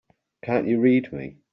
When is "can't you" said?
0.41-0.79